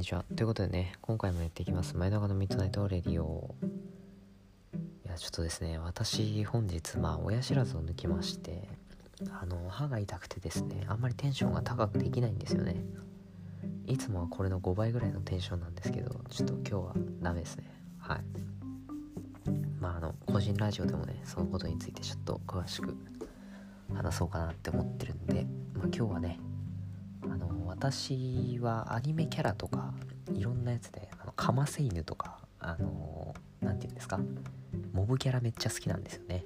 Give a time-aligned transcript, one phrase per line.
[0.00, 0.24] にちは。
[0.34, 1.94] ということでね、今回もやっていきます。
[1.94, 3.54] 前長のミッドナイトレディオ。
[5.04, 8.66] いや、ちょっとですね、私、本日、まあ、親知らずを抜きまして、
[9.30, 12.76] あの、歯が痛くてですね、あんまりテンションが高くできないんですよね。
[13.86, 17.64] いつもはこれの5倍ぐらいのテンションなんですけど、ちょっと今日はダメですね。
[17.98, 18.20] はい。
[19.78, 22.96] まあ、あの、個人ラジオでもね、そのことについてちょっと詳しく
[23.92, 26.40] 話そうかなって思ってるんで、まあ、今日はね、
[27.22, 29.92] あの私はアニメキャラとか
[30.32, 34.20] いろんなやつであのカマセイヌとかあの何て言うんですか
[34.92, 36.44] モブキャラめっちゃ好きなんですよね。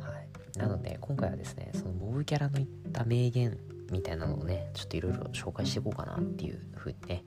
[0.00, 0.58] はい。
[0.58, 3.58] なので今回はですねそのモブキャラの言った名言
[3.90, 7.24] みたいなのをねちょっといろいろ紹介していこうかなっていうふうにね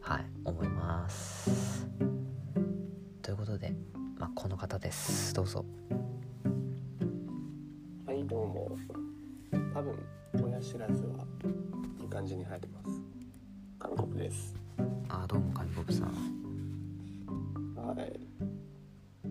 [0.00, 1.86] はい思います。
[3.22, 3.72] ということで、
[4.18, 5.32] まあ、この方です。
[5.34, 5.64] どうぞ。
[8.06, 8.76] はいどうも。
[9.74, 9.94] 多分
[10.42, 11.29] 親知らずは
[12.10, 13.00] 感じに生えてます。
[13.78, 14.56] 韓国です。
[15.08, 16.08] あどうも神ボブさん。
[17.76, 18.20] はい。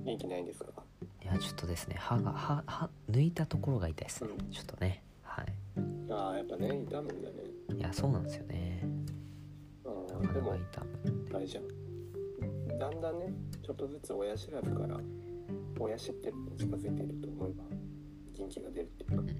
[0.05, 0.71] 元気ないんですか？
[1.21, 4.29] いやちょっとですね歯が歯歯抜いたところが痛いですね。
[4.39, 4.49] うん。
[4.49, 5.45] ちょっとねはい。
[6.09, 7.35] ああやっぱね痛むんだね。
[7.77, 8.87] いやそうなんですよね。
[9.85, 9.89] あ
[10.33, 11.67] でもか痛むあれじゃん。
[12.79, 14.97] だんだんねちょっとずつ親知らずから
[15.77, 17.65] 親知ってるに近づいていると思えば
[18.37, 19.21] 元気が出るっていうか。
[19.23, 19.35] ね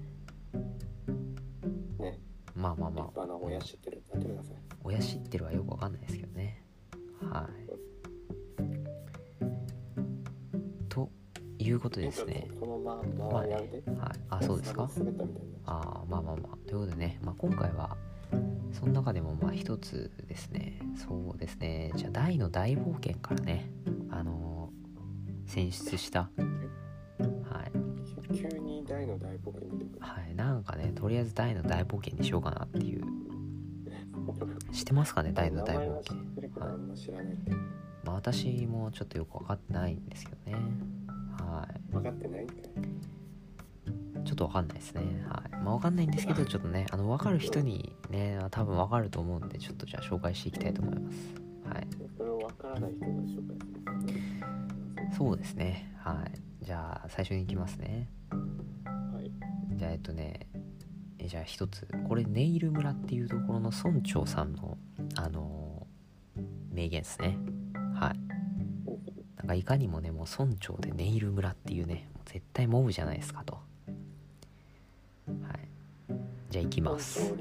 [2.60, 3.06] まあまあまあ。
[3.06, 6.62] 立派な親知ってるってなってください親知ってるはよくわかんないですけどね。
[7.30, 7.70] はい。
[10.88, 11.10] と
[11.58, 12.48] いうことでですね。
[12.58, 13.64] このまままあねはい。
[14.30, 14.88] あそうですか？
[15.66, 16.56] あーまあまあまあ。
[16.68, 17.96] ということでね、まあ、今回は
[18.72, 20.80] その中でもまあ一つですね。
[20.96, 21.92] そうですね。
[21.96, 23.70] じゃあ大の大冒険からね
[24.10, 26.20] あのー選出した。
[26.20, 26.26] は
[27.66, 27.89] い
[28.34, 30.00] 急に大の大冒険出てくる。
[30.00, 33.04] はいなんかねとりあえず大の大冒険にしようかなっていう。
[34.72, 36.16] 知ってますかね 大の大冒険。
[36.16, 37.34] ってるけどあんま知らない。
[38.04, 40.64] まあ私もちょっとよく分かってないんですけどね。
[41.38, 41.92] はい。
[41.92, 42.46] 分かってない
[44.24, 45.02] ちょっと分かんないですね。
[45.28, 45.50] はい。
[45.56, 51.34] まあ分かんないんですけどちょっとねあの分かる人にね多分分かると思うんでちょっとじゃあ紹介していきたいと思います。
[51.64, 51.86] はい。
[52.16, 53.66] それを分からない人が紹介す
[55.10, 55.16] る。
[55.16, 55.92] そうですね。
[55.98, 56.64] はい。
[56.64, 57.86] じゃあ最初に行きますね。
[57.88, 58.19] はい
[59.80, 60.46] じゃあえっとね
[61.18, 61.88] えじゃあ一つ。
[62.06, 64.76] これネイル村っていうところの村長さんの
[65.14, 66.42] あのー
[66.74, 67.38] 名言ですね。
[67.94, 68.18] はい。
[69.38, 73.54] なんかいかにもねもう村長でネイル村っていうねもう絶対モブじゃないですかと。
[73.54, 73.60] は
[75.30, 76.14] い。
[76.50, 77.32] じゃあ行きます。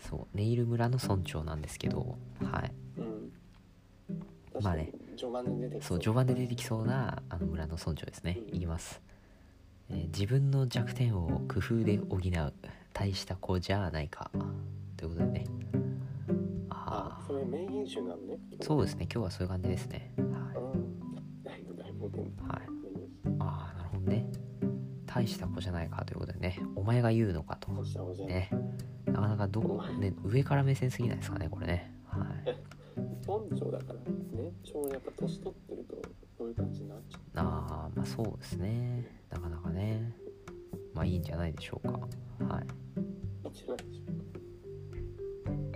[0.00, 0.26] そう。
[0.34, 2.72] ネイル村の村長なんですけどはい。
[2.96, 4.62] うん。
[4.62, 4.90] まあね。
[5.18, 5.98] 序盤で出てきそう。
[5.98, 8.38] 序盤で出てきそうなあの村の村長ですね。
[8.50, 9.02] いきます、
[9.90, 12.52] えー自分の弱点を工夫で補う
[12.92, 14.30] 大した子じゃないか。
[14.96, 15.46] ということでね。
[16.70, 18.38] ああそれ名言集なのね。
[18.60, 19.08] あそうですね。
[19.12, 20.12] 今日はそういう感じですね。
[20.18, 20.22] はい、
[23.38, 24.26] ああなるほどね。
[25.06, 26.58] 大した子じゃないかということでね。
[26.76, 27.70] お前が言うのかと。
[28.26, 28.50] ね。
[29.06, 31.92] なかなかどこ、ね、上から目線すぎないですかねこれね。
[32.06, 32.56] はい。
[33.26, 34.52] 村長だからね。
[34.64, 35.96] ちょうどやっぱ年取ってると
[36.42, 39.06] そういう感じになっちゃああまあそうですね。
[39.30, 40.12] なかなかね。
[40.92, 42.00] まあいいんじゃないでしょうか。
[42.52, 42.66] はい。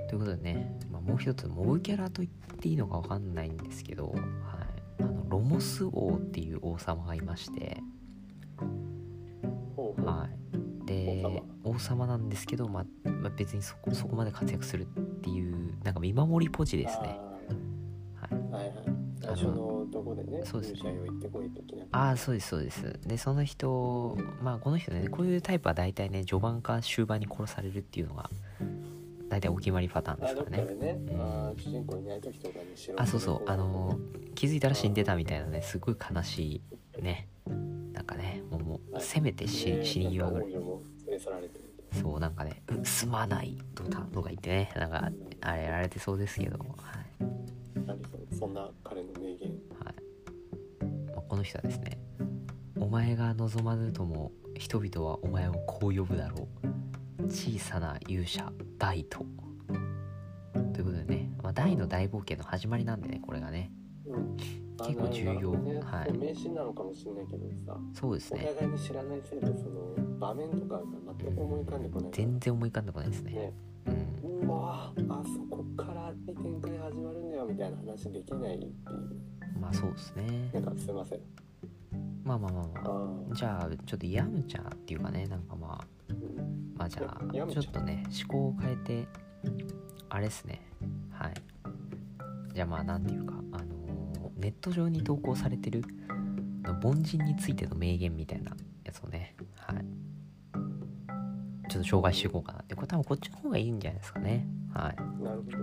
[0.08, 7.80] ということでね、まあ、もう一つモブキャラと言っていいのかわかんないんですけど、はい、あのロモス王っていう王様がいまして、
[10.04, 10.28] は
[10.82, 11.24] い、で
[11.62, 12.08] 王様。
[12.08, 14.86] なんですけど、まあまあ、別にそこそこまで活躍するっ
[15.22, 17.20] ていうなんか見守りポジですね。
[18.16, 18.34] はい。
[18.52, 18.74] はいはい。
[19.20, 19.75] 最初の
[20.46, 20.94] そうですね。
[21.92, 22.98] ああそうですそうです。
[23.06, 28.30] でその人まあこの人ねこういうタイプは大体ね序盤か終盤に殺されるっていうのが
[29.28, 31.20] 大体お決まりパターンですからでね、うん。
[31.20, 33.50] あー主人公いない時とかにしろあそうそう。
[33.50, 33.98] あの
[34.34, 36.62] 気づいたら死んでたみたいなねすごい悲し
[36.98, 37.28] いね。
[37.92, 40.52] なんかねもうもうせめて死死に際ぐらい
[41.92, 45.10] そうなんかね「うすまない」とか言ってねなんか
[45.40, 46.64] あれやられてそうですけどは
[48.34, 49.12] い、そんな彼の
[51.46, 51.98] 人はですね
[52.78, 56.48] 「お前が望まぬとも人々はお前をこう呼ぶだろ
[57.18, 59.24] う小さな勇者大と」
[60.74, 63.72] ということでね、まあ、大の大冒険の始まりなんでねこれがね。
[64.06, 64.36] うん。
[64.76, 65.52] 結構重要。
[65.56, 66.12] ねはい。
[66.18, 68.52] 名シーンなのかもしれないけどさおそうですね。
[68.58, 70.82] 互いに知らないせいでその場面とかが
[71.18, 72.10] 全く思い浮かんでこない。
[72.10, 73.32] から全然思い浮かんでこないですね。
[73.32, 73.52] ね。
[73.86, 74.48] うん。
[74.48, 78.74] うわあそこから展開始まるんだよみたいな話できないっていう
[79.60, 80.50] まあそうですね。
[80.52, 81.20] なんかすいません。
[82.24, 83.32] まあまあまあまあ。
[83.32, 85.86] あじゃあちょっとヤムチャっていうかねなんかまあ
[86.76, 89.06] まあじゃあちょっとね思考を変えて
[90.08, 90.60] あれですね。
[91.10, 91.34] はい。
[92.54, 93.66] じゃあまあなんていうかあのー
[94.38, 95.82] ネット上に投稿されてる
[96.82, 98.54] 凡人についての名言みたいな
[98.84, 99.84] やつをねはい。
[101.68, 102.74] ちょっと紹介していこうかなって。
[102.74, 104.46] これ多分こっちの方がいいんじゃないですかね。
[104.72, 104.96] はい。
[105.22, 105.58] なるほど。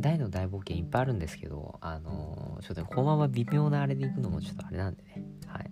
[0.00, 5.70] 大の大冒険いっぱいあるんですけどあのーちょっとねこのまま微妙なあれでいくのもちょっとあれなんでねはい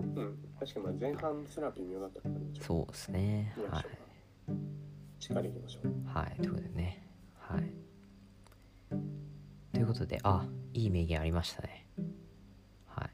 [0.00, 3.84] うん確かにまあ前半すら微妙だったからねそうですねはい
[5.24, 7.08] しっかりいきましょうはい、ということでね。
[7.38, 7.72] はい。
[9.72, 11.86] ということで、あ、いい名言ありましたね。
[12.86, 13.10] はい。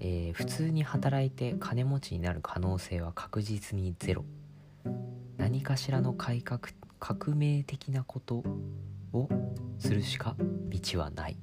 [0.00, 4.24] えー普通に働いて金持ちになる可能性は確実にゼロ。
[5.36, 6.60] 何かしらの改革、
[6.98, 8.42] 革命的なこと
[9.12, 9.28] を
[9.78, 11.38] するしか道はない。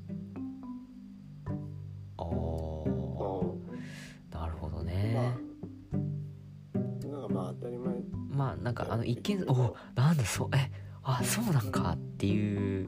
[8.55, 10.71] なんかあの一見おなんだそうえ
[11.03, 12.87] あそうなんかっていう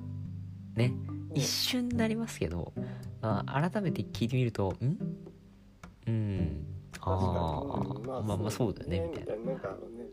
[0.76, 0.94] ね
[1.34, 2.74] 一瞬になりますけど、
[3.22, 4.98] まあ、改めて聞いてみるとん？
[6.08, 6.66] うん。
[7.02, 9.52] あ確かにーうんまあまあそうだよねみたいな。
[9.52, 10.06] なんかあのね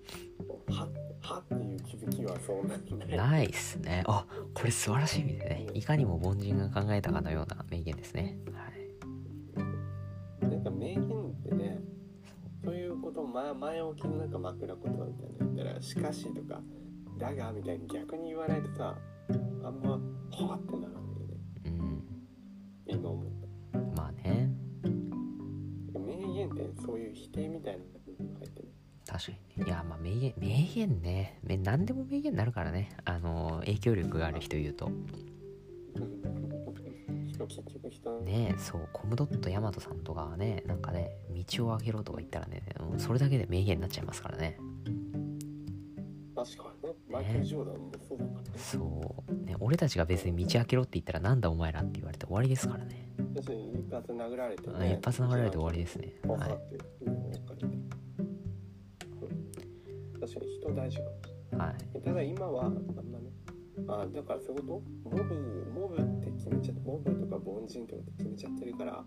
[0.68, 0.88] は
[1.20, 4.02] はっていう気づきはそうなんだなないっすね。
[4.06, 5.66] あこれ素晴らしい意味でね。
[5.74, 8.36] いかにも凡人が考えたかのような名言ですね
[13.32, 16.60] 前前置きのなんか枕言葉みたいなの言ったら「しかし」とか
[17.18, 18.96] 「だが」みたいに逆に言わないとさ
[19.64, 19.98] あんまは
[20.56, 21.38] ってならないよね。
[21.66, 22.04] うん。
[22.86, 23.32] 今思っ
[23.72, 24.50] たまあね。
[25.94, 27.84] 名言ってそういう否定みたいなの
[28.32, 28.68] が入ってる。
[29.06, 29.64] 確かに。
[29.64, 31.38] ねいやまあ名言名言ね。
[31.42, 32.90] め何でも名言になるからね。
[33.04, 34.90] あの影響力がある人言うと
[37.46, 38.20] 人結局人の。
[38.20, 42.62] ねそうコムドットヤマトさんとかはねなんかね道を開けろとか言ったらね
[42.98, 44.58] それだけで名言になっちゃいますからね。
[46.34, 46.94] 確かにね。
[47.08, 48.46] マイケル・ジョーダンもそうだからね。
[48.56, 53.08] そう、ね、俺たちが別に道開けろって言ったらなんだお前らって言われて終わりですからね。
[53.34, 56.14] 要するに一発殴られて、うんね、一発殴られて終わりですね。
[56.26, 56.38] はい。
[56.38, 56.50] 確
[60.34, 61.68] かに人大事かもしれはい。
[61.68, 62.02] ない。
[62.02, 62.86] ただ今はあんまね。
[63.88, 65.01] あだからそういうこと？
[65.12, 65.34] モブ
[65.74, 69.04] モブって決めちゃってモブとか凡人とかって決めちゃってるから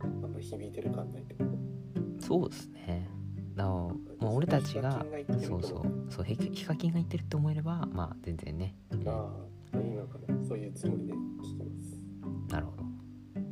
[0.00, 2.26] あんま響いてる感ないってこと？
[2.26, 3.08] そうですね。
[3.54, 3.90] だからも
[4.22, 5.04] う俺たちが
[5.46, 6.12] そうそう。
[6.12, 9.30] そうヒヒカキンが言ってるって思えればまあ全然ね、うんあ
[9.72, 10.44] あいいのかな。
[10.46, 12.52] そういうつもりで聞きます。
[12.52, 12.84] なるほど。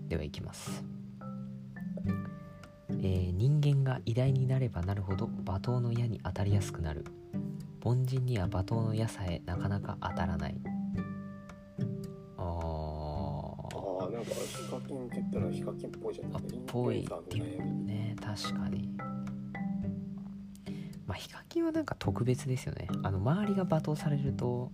[0.08, 0.84] ではいきます、
[2.90, 7.04] えー人間が偉大になればなるほど罵倒の矢に当たりやすくなる。
[7.82, 10.56] 凡人には罵倒の矢さえなかなか当たらない
[14.28, 17.00] なんかヒカキンって言ったらヒカキンっぽいじゃんあっぽい。
[17.00, 17.84] インフルエンサーの悩み。
[17.86, 18.88] ね確かに。
[21.06, 22.88] まあヒカキンはなんか特別ですよね。
[23.02, 24.72] あの周りが罵倒されると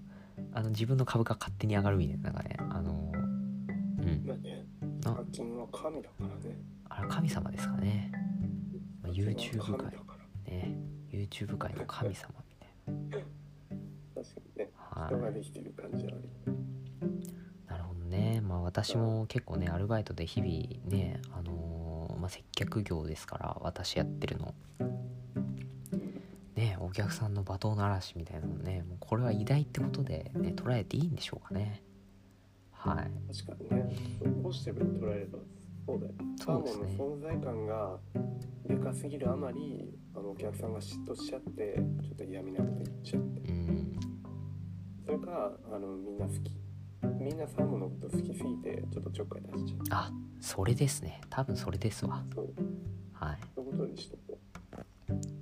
[0.52, 2.22] あの自分の株価勝手に上がるみたいな。
[2.24, 4.24] なんかねあのうん。
[4.26, 4.66] まあね
[5.02, 6.56] ヒあカキンは神だからね。
[6.88, 8.10] あれ神様ですかね、
[9.02, 9.92] まあ、YouTube 界。
[10.46, 10.76] ね。
[11.12, 12.54] YouTube 界の神様み
[13.10, 13.24] たい
[14.14, 14.70] 確かにね。
[14.96, 16.28] な人がはいできてる感じはある
[18.50, 20.50] まあ私も結構ねアルバイトで日々
[20.90, 24.54] ねあのーまあ、接客業ですから私やってるの。
[26.56, 31.82] ねお客さんの罵倒の嵐みたいなのねもうこれは偉大ってことで、ね、捉えていいんでしょうかね。
[32.72, 33.10] はい。
[33.32, 33.96] 確かにね。
[34.42, 35.38] ポジティブに捉えれば
[35.86, 36.12] そうだよ。
[36.36, 36.96] そうですね。
[36.98, 37.98] の存在感が
[38.66, 43.52] でかすぎるあまりあのお客さんが嫉妬しちゃってちょっと嫌味なこと言っちゃって。
[43.52, 44.00] うん。
[45.06, 46.59] それかあのみんな好き
[47.02, 49.78] みんなサーモンのこと好きすぎてちょっとちょっかい出しちゃう。
[49.90, 51.20] あそれですね。
[51.30, 52.24] 多分それですわ。
[52.34, 52.54] そう。
[53.12, 53.38] はい。
[53.54, 54.38] そういうことにしとこ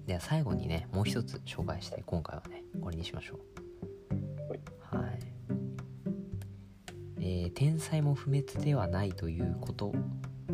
[0.06, 3.38] では最後にねもう一つ紹介して今回はね終わりにしましょ
[4.90, 4.96] う。
[4.96, 5.18] はい。
[7.20, 9.92] えー天才も不滅ではないということ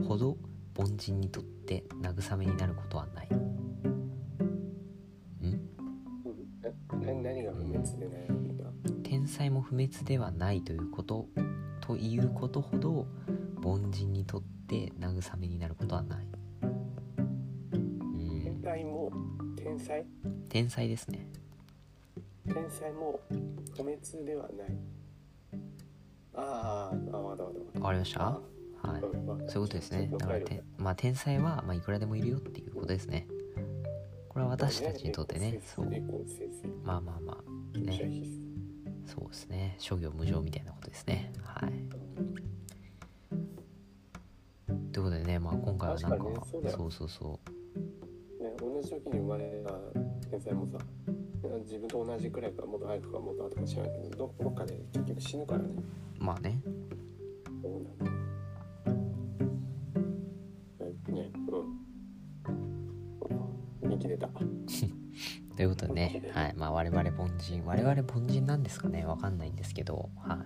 [0.09, 0.37] ほど
[0.77, 3.29] 凡人にとって慰めになることはない。
[3.29, 3.39] んう、
[5.43, 5.61] うん、
[7.03, 8.44] えな何が不滅でないんだ
[9.25, 11.27] 天才も不滅ではないということ
[11.81, 13.07] ということほど
[13.65, 16.27] 凡人にとって慰めになることはない。
[16.63, 18.43] うん。
[18.45, 19.11] 天才も
[19.57, 20.05] 天才？
[20.51, 21.27] 天才ですね。
[22.47, 23.19] 天才も
[23.75, 24.77] 不滅ではない。
[26.35, 28.21] あーあわかったわかりました？
[28.27, 28.41] あ
[28.83, 29.01] はい。
[29.01, 30.11] そういうことですね。
[30.19, 33.27] だからて、まあ、天才は、まあ、いくらでもいるよっていうことですね。
[34.29, 35.63] これは私たちにとってね。
[35.75, 35.87] そう
[36.85, 37.39] まあまあま
[37.75, 38.44] あね
[39.07, 39.77] そうですね。
[39.79, 41.33] 諸行無常みたいなことですね。
[41.43, 41.71] はい。
[44.93, 46.77] ということでねまあ今回はなんか確かにねそうだよ。
[46.77, 47.41] そうそうそ
[48.41, 49.73] ね、同じ時に生まれた
[50.31, 50.79] 天才もさ
[51.65, 55.69] 自分と同じくらいかもっと早くかもっと後か知らないけどどどっかで結局死ぬからね。
[56.19, 56.61] まあね
[65.65, 66.55] いうことでね、はい。
[66.57, 69.05] まあ、我々凡人我々凡人なんですかね。
[69.05, 70.39] わかんないんですけど、はい、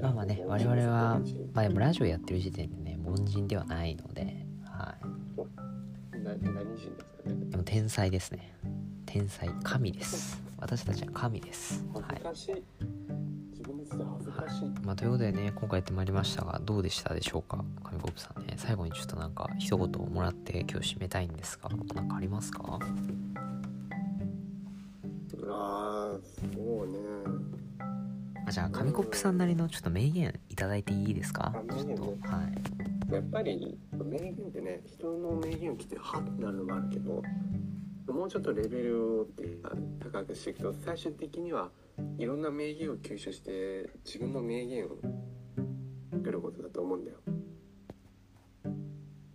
[0.00, 1.20] まあまあね我々は、
[1.52, 4.94] まあ、でもラジオやってる時点でね凡人ではないので、は
[6.14, 7.34] い、な何人ですかね？
[7.50, 8.54] でも天才ですね。
[9.06, 10.42] 天才神です。
[10.58, 12.04] 私たちは神です、はい。
[12.24, 12.54] 恥
[14.24, 17.62] ずかしい、まあ、ということでね今回やってまいりましたがどうでしたでしょうか？
[17.82, 18.54] 神コップさんね。
[18.56, 22.78] 最後にちょっとなんか一言もらって今日締めたいんですが何かありますか？
[25.50, 26.18] ああ
[26.54, 26.98] そうね。
[28.46, 31.52] あじゃあ神コップさんなりのちょっと名言いただいていいですか？
[31.54, 31.94] あ名言ね。
[31.96, 32.42] ちょっとは
[33.10, 33.14] い。
[33.14, 37.22] やっぱり名言ってね人の名言を聞いてハッとなるのもあるけど
[38.12, 39.26] もうちょっとレベルを
[40.00, 41.70] 高くしていくと最終的には
[42.18, 44.96] いろんな名言を吸収して自分の名言を
[46.12, 47.18] 作ることだと思うんだよ。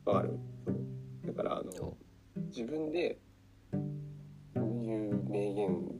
[0.05, 0.39] わかる？
[1.25, 1.97] だからあのそ
[2.47, 3.19] 自分で
[4.85, 5.99] 言う名言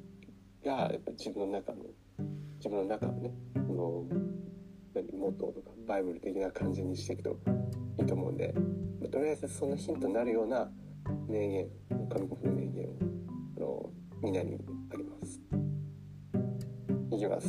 [0.64, 1.78] がやっぱ自分の中の
[2.58, 4.20] 自分の中のねこの
[4.94, 7.38] 何モットーとかバイブル的な感じにしていくと
[8.00, 8.54] いいと思うんで、
[9.00, 10.70] まあとりあえずそのヒントになるような
[11.28, 11.68] 名言
[12.10, 12.96] 神国の名言を
[13.58, 13.90] あの
[14.22, 14.58] みんなに
[14.94, 15.42] あげます。
[17.12, 17.48] いきます。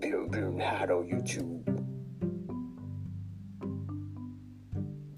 [0.00, 1.62] ビルンビルンハロー YouTube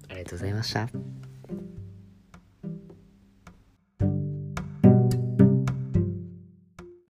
[0.09, 1.04] ありがとうございました。